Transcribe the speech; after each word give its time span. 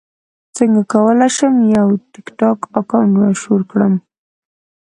څنګه 0.57 0.81
کولی 0.93 1.29
شم 1.35 1.53
یو 1.75 1.87
ټکټاک 2.13 2.59
اکاونټ 2.79 3.11
مشهور 3.29 3.61
کړم 3.71 3.93